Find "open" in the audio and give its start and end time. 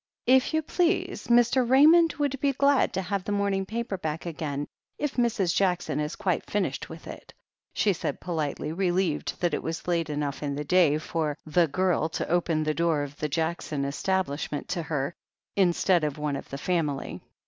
12.27-12.63